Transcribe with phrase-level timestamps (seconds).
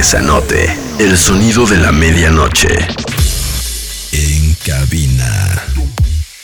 [0.00, 2.68] Mesanote, el sonido de la medianoche.
[4.12, 5.62] En cabina,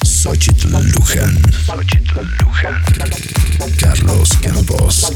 [0.04, 1.40] Xochitl Luján.
[3.80, 5.10] Carlos Campos.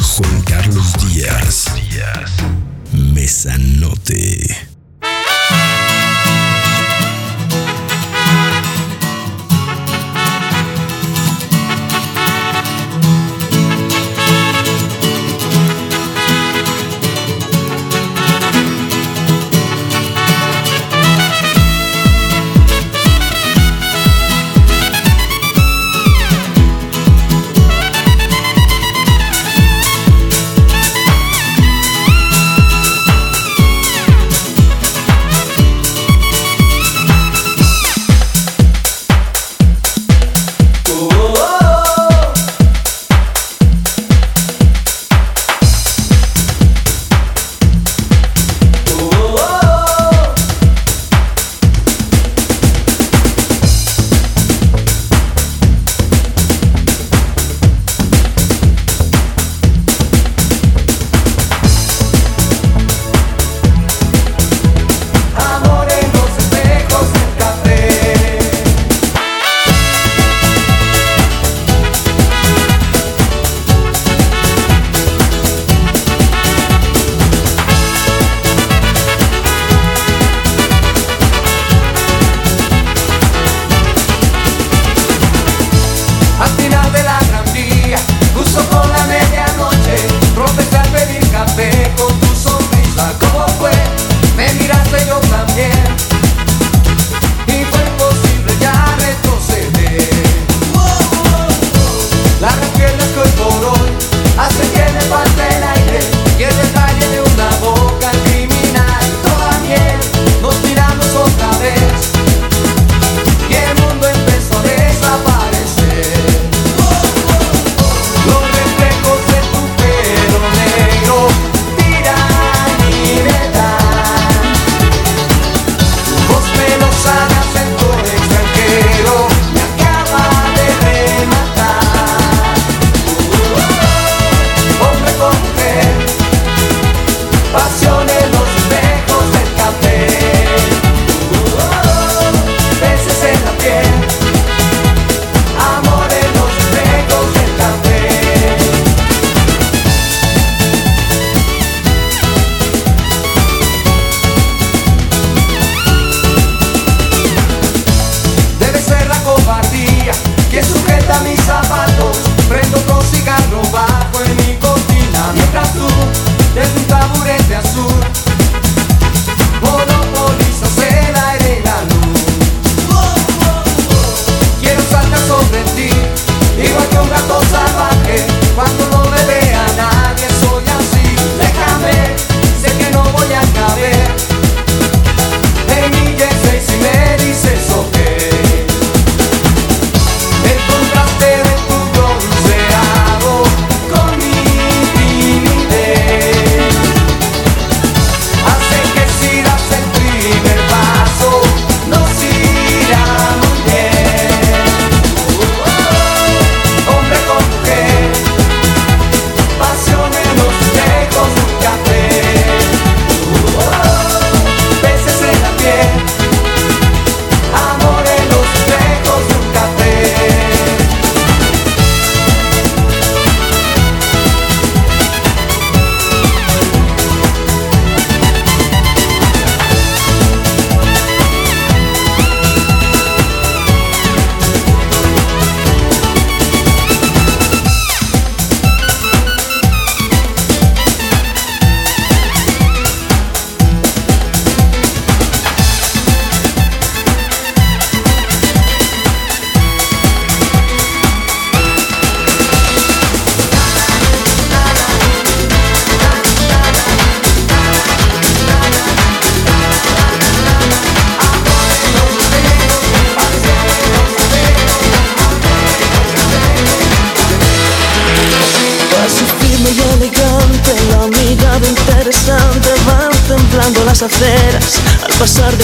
[0.00, 1.64] Juan Carlos Díaz.
[2.92, 4.71] Mesanote.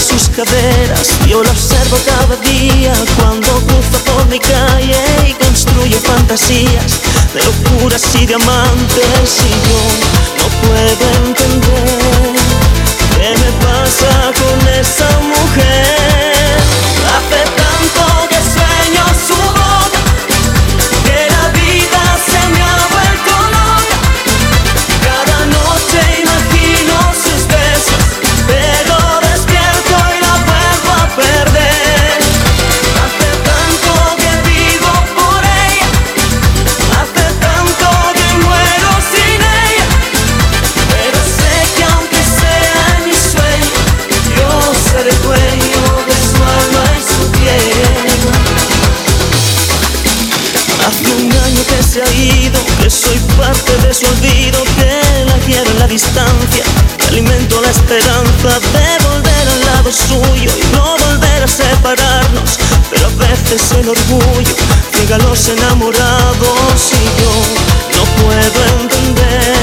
[0.08, 1.19] sus caderas.
[1.26, 7.00] Yo la observo cada día cuando cruza por mi calle y construye fantasías
[7.34, 9.31] de locuras y diamantes.
[9.44, 9.82] Y yo
[10.38, 12.37] no puedo entender
[13.16, 15.98] qué me pasa con esa mujer.
[58.60, 62.58] de volver al lado suyo y no volver a separarnos.
[62.90, 64.55] Pero a veces el orgullo
[64.99, 67.32] llega a los enamorados y yo
[67.96, 69.55] no puedo entender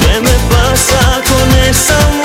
[0.00, 2.23] qué me pasa con esa mujer.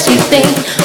[0.00, 0.79] what you think.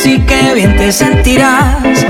[0.00, 2.06] así que bien te sentirás.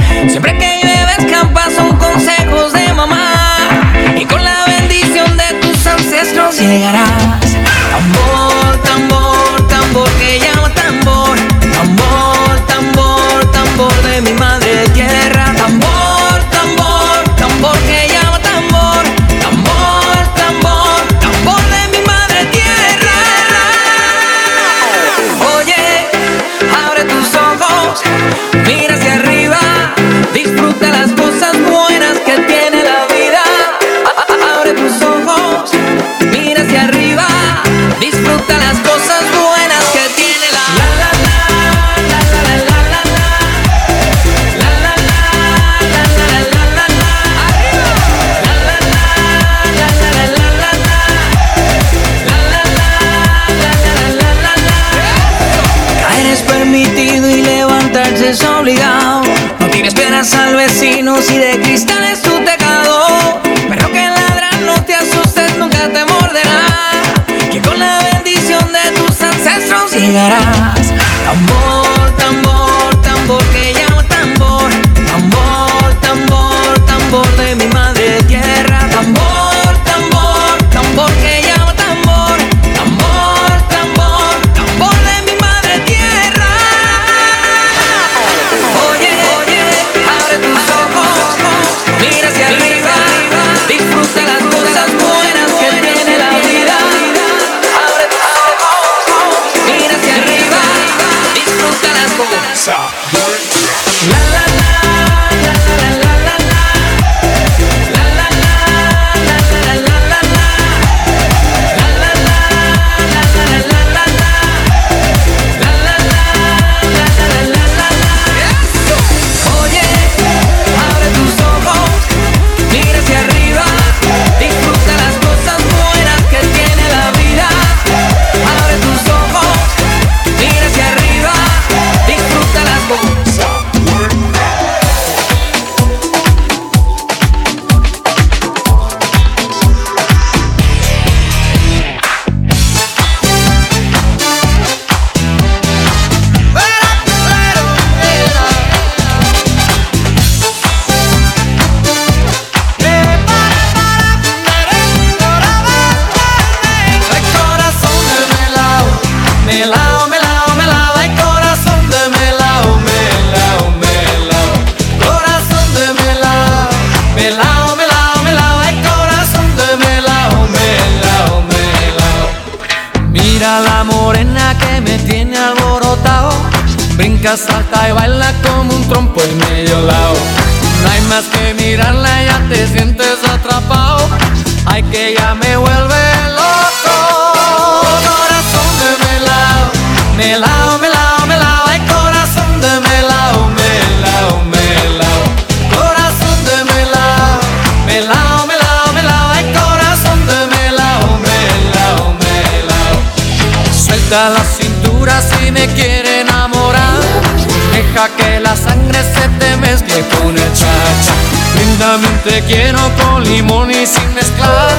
[213.31, 214.71] Limón y sin mezclar.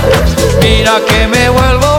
[0.62, 1.91] Mira que me vuelvo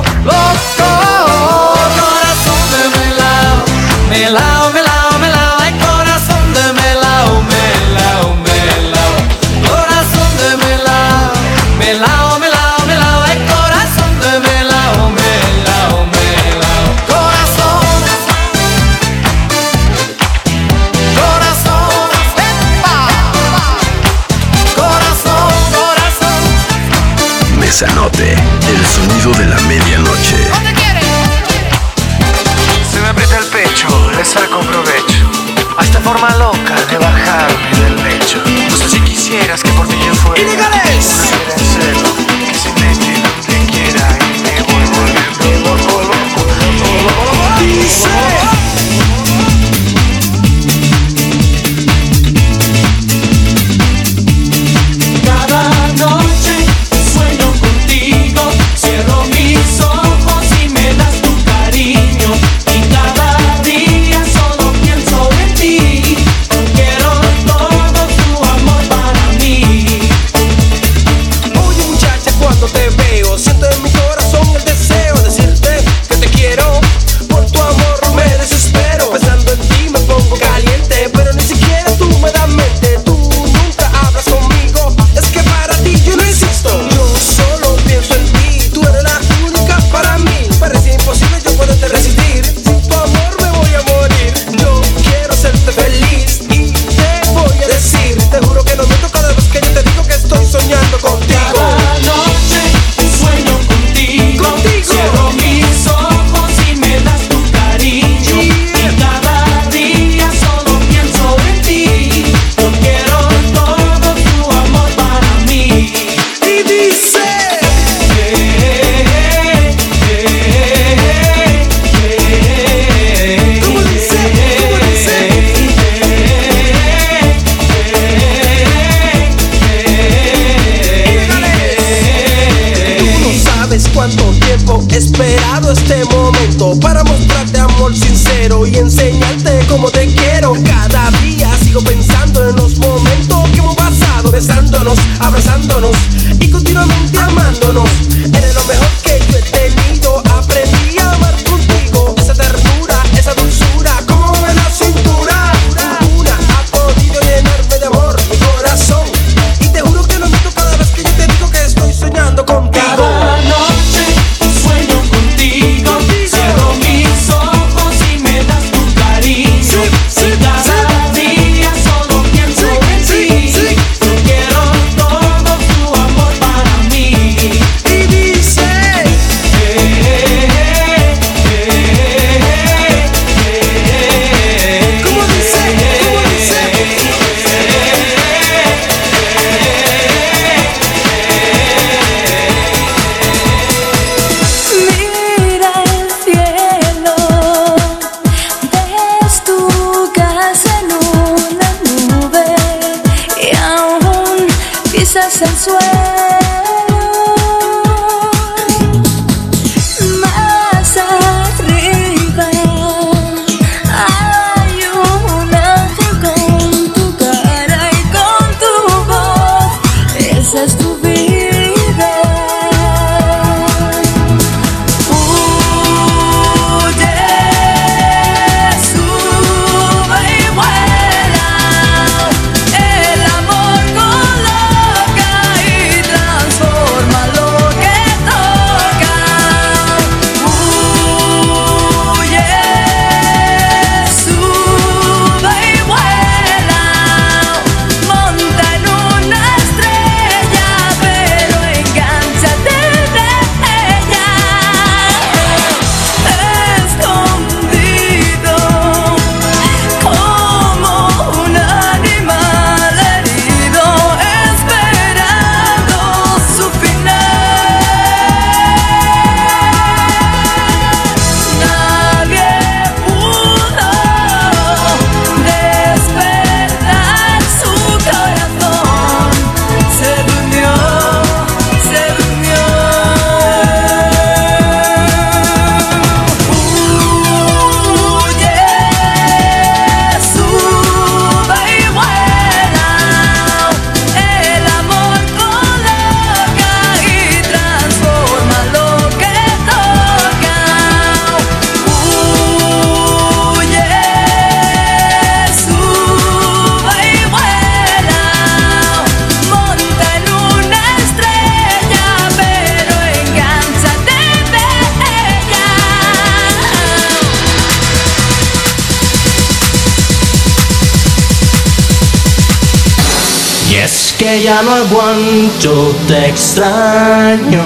[324.52, 327.62] ya no aguanto, te extraño.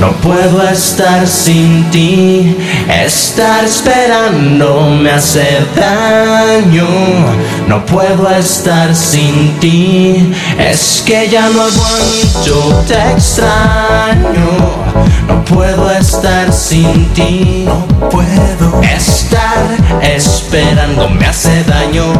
[0.00, 2.56] No puedo estar sin ti.
[2.88, 6.86] Estar esperando me hace daño.
[7.68, 10.34] No puedo estar sin ti.
[10.58, 14.50] Es que ya no aguanto, te extraño.
[15.26, 17.64] No puedo estar sin ti.
[17.66, 19.56] No puedo estar
[20.02, 22.12] esperando me hace daño.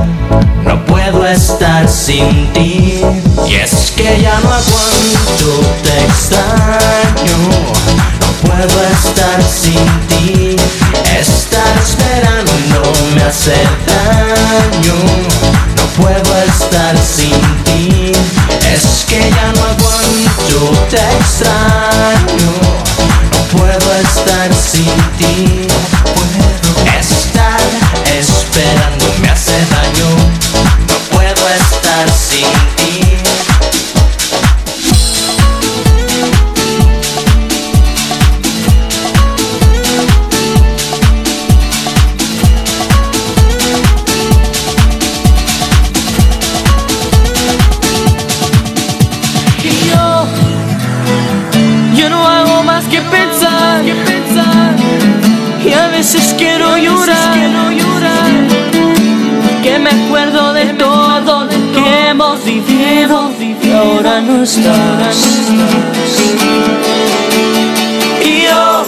[0.65, 3.03] No puedo estar sin ti.
[3.47, 7.37] Y es que ya no aguanto, te extraño.
[8.21, 10.57] No puedo estar sin ti.
[11.19, 13.53] Estar esperando me hace
[13.87, 14.95] daño.
[15.77, 18.13] No puedo estar sin ti.
[18.73, 22.53] Es que ya no aguanto, te extraño.
[23.31, 25.67] No puedo estar sin ti.
[26.03, 27.61] Puedo estar
[28.19, 30.24] esperando me hace daño.
[52.89, 54.75] Que pensar, que pensar.
[55.65, 57.35] Y a veces quiero llorar.
[59.63, 65.17] Que me acuerdo de todo lo que hemos vivido y ahora no estás.
[68.23, 68.85] Y yo,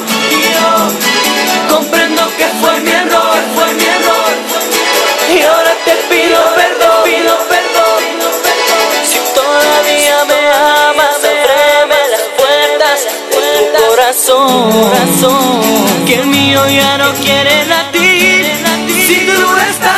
[15.16, 16.04] corazón.
[16.06, 18.44] Que el mío ya no quiere latir
[19.06, 19.92] si tú no estás.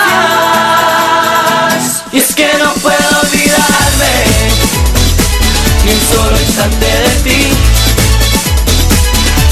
[2.13, 4.25] Y es que no puedo olvidarme
[5.85, 7.49] ni un solo instante de ti.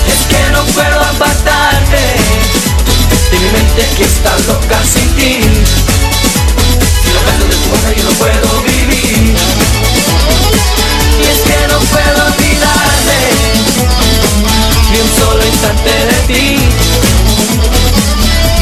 [0.09, 2.03] Es que no puedo apartarte
[3.31, 5.66] de mi mente que está loca sin ti.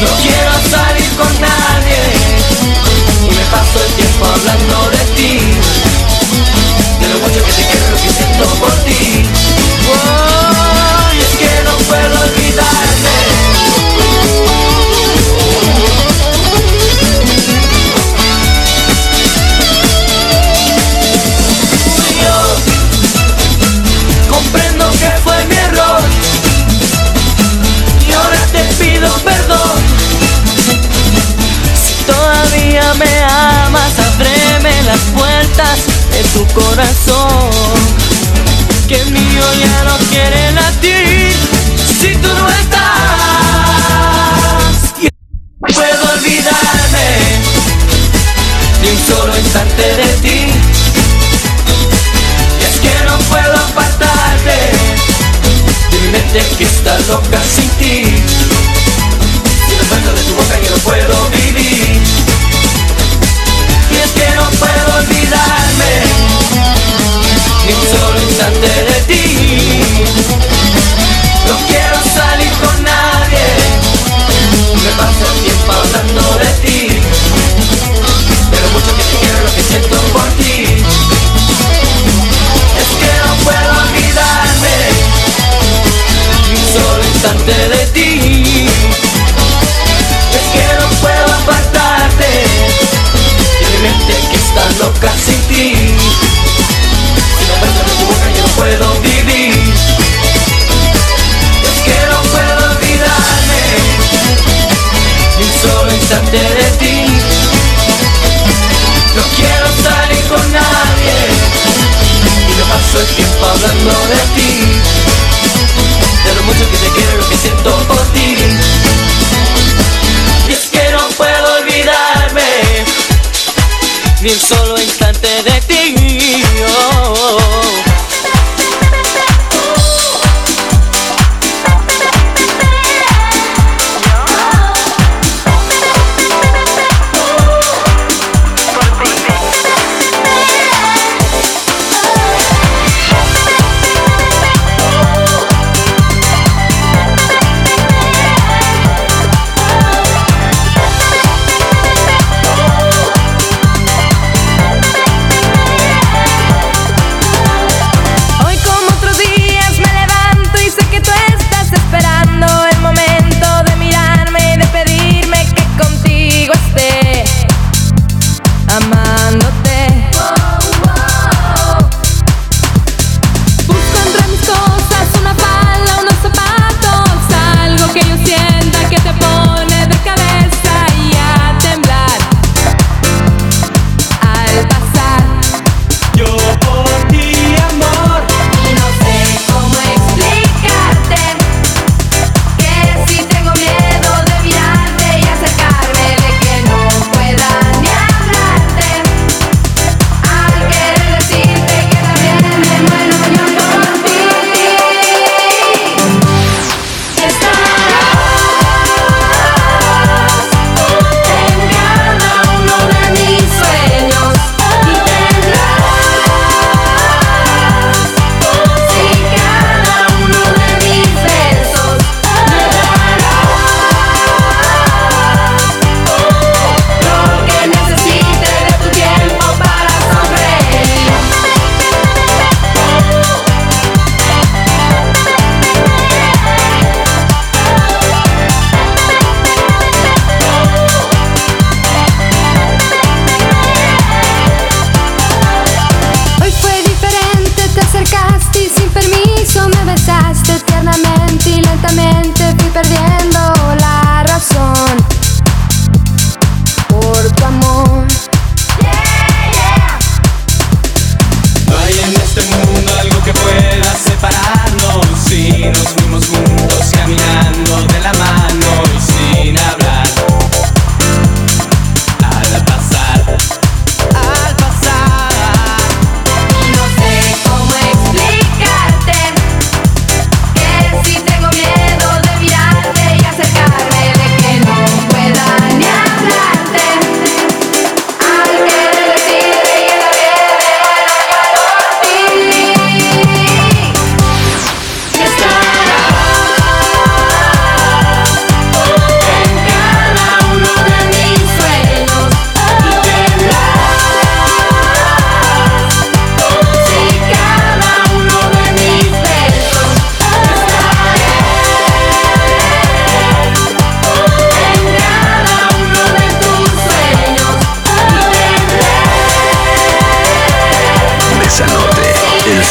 [0.01, 2.01] No quiero salir con nadie
[3.21, 5.39] y me paso el tiempo hablando de ti.
[6.99, 10.24] De lo mucho que te quiero, lo que siento por ti.
[34.95, 35.79] Las puertas
[36.11, 37.49] de tu corazón.
[38.87, 41.33] Que el mío ya no quiere latir
[41.99, 42.83] si tú no estás.
[45.01, 47.07] Y no puedo olvidarme
[48.81, 50.39] ni un solo instante de ti.
[52.59, 54.57] Y es que no puedo apartarte
[55.91, 57.95] de mi mente que está loca sin ti.
[59.67, 61.34] Si lo suelto de tu boca yo no puedo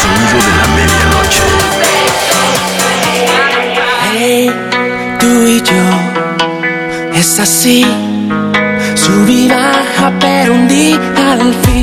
[0.02, 1.42] sonido de la medianoche.
[4.16, 4.50] Hey,
[5.20, 5.86] tú y yo,
[7.14, 7.84] es así,
[8.94, 11.73] subir baja, pero un día al fin.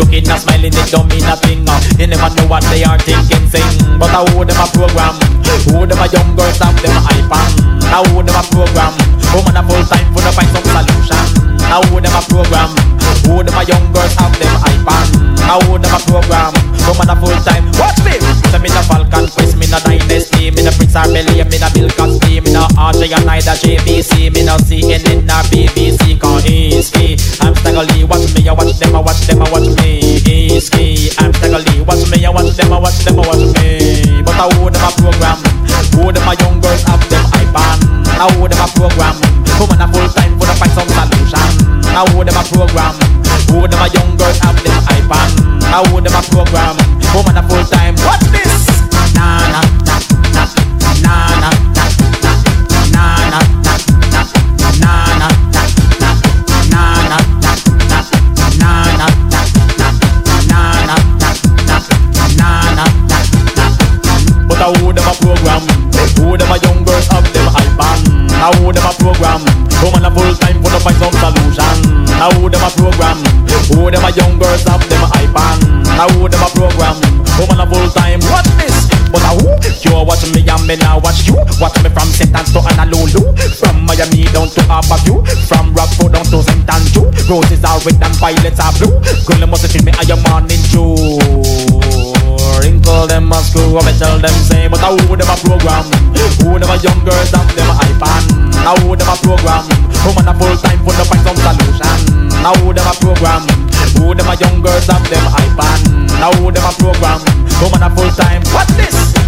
[0.00, 1.76] Looking and smiling it don't mean nothing uh.
[2.00, 3.68] You never know what they are thinking sing.
[4.00, 5.12] But I who them a program?
[5.68, 7.52] Who them a young girls have them iPad
[7.92, 8.96] Now who them a program?
[9.36, 11.24] Woman a full time for to find some solution.
[11.68, 12.72] Now who them a program?
[13.28, 15.06] Who them a young girls have them iPad
[15.44, 16.56] Now who them a program?
[16.88, 17.68] Woman a full time
[18.60, 22.40] me no Falcon Quest Me no Dynasty Me no Prince Arbellion Me no Bill Cosby
[22.40, 27.16] Me no RJ and neither JVC Me no CNN nor BBC Cause it's key.
[27.40, 30.20] I'm Staggerly Watch me I watch them I watch them I watch me.
[30.24, 31.10] It's key.
[31.18, 34.22] I'm Staggerly Watch me I watch them I watch them I watch me.
[34.22, 35.38] But I who them a program
[35.96, 37.76] Who them a young girls have them iPad
[38.20, 39.16] Now who them a program
[39.60, 41.48] Woman a full time for to find some solution.
[41.92, 42.92] Now who them a program
[43.52, 45.28] Who them a young girls have them iPad
[45.68, 46.76] Now who them a program
[47.12, 48.29] Woman a full time Watch
[73.80, 75.56] Who them a young girls have them iPad
[75.96, 77.00] Now who them a program.
[77.40, 78.76] Woman a full time Watch this?
[79.08, 79.56] But a who
[79.88, 81.40] You watch me and me now watch you.
[81.56, 82.28] Watch me from St.
[82.28, 83.32] Anne to Honolulu.
[83.56, 85.24] From Miami down to Harborview.
[85.48, 86.68] From Rockford down to St.
[86.68, 87.08] Andrew.
[87.24, 88.92] Roses are red and violets are blue.
[89.24, 90.92] Girl, you must feel me I am morning dew
[92.60, 95.88] Wrinkle them a screw up and tell them say But how who them a program.
[96.44, 98.28] Who them a young girls and them a iPad
[98.60, 99.64] Now who them a program.
[100.04, 103.42] Woman a full time for to find some solution Now who them a program?
[104.00, 105.78] Who them a young girls and them iPad
[106.20, 107.20] Now who them a program?
[107.60, 109.19] Woman a full time What's this?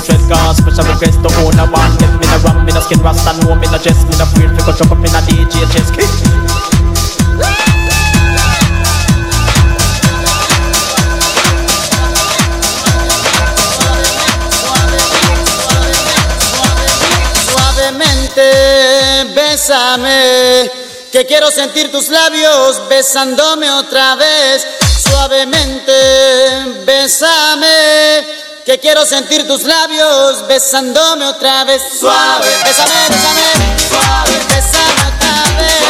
[0.00, 3.00] Stress cause special request to own a one Let me no ram, me no skin
[3.00, 5.92] rasta, no me no chest Me no afraid to go up in a DJ chest.
[5.92, 6.08] Kick
[17.50, 20.70] Suavemente, bésame,
[21.12, 24.66] que quiero sentir tus labios besándome otra vez.
[25.02, 25.92] Suavemente,
[26.86, 31.82] bésame, que quiero sentir tus labios besándome otra vez.
[31.98, 35.89] Suave, bésame, bésame, suave, bésame otra vez.